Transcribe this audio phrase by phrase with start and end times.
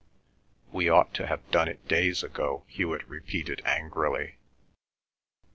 [0.71, 4.37] "We ought to have done it days ago," Hewet repeated angrily.